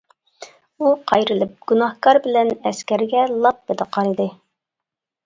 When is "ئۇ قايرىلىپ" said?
0.85-1.51